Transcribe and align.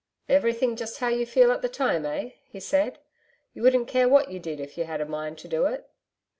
'Everything 0.27 0.75
just 0.75 0.97
how 0.97 1.09
you 1.09 1.27
feel 1.27 1.51
at 1.51 1.61
the 1.61 1.69
time, 1.69 2.07
eh?' 2.07 2.31
he 2.49 2.59
said. 2.59 2.97
'You 3.53 3.61
wouldn't 3.61 3.87
care 3.87 4.09
what 4.09 4.31
you 4.31 4.39
did 4.39 4.59
if 4.59 4.75
you 4.75 4.85
had 4.85 4.99
a 4.99 5.05
mind 5.05 5.37
to 5.37 5.47
do 5.47 5.65
it.' 5.67 5.87